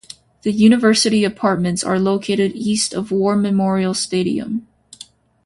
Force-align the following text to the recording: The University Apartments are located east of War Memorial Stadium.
The 0.41 0.51
University 0.51 1.23
Apartments 1.23 1.83
are 1.83 1.99
located 1.99 2.53
east 2.55 2.91
of 2.95 3.11
War 3.11 3.35
Memorial 3.35 3.93
Stadium. 3.93 4.67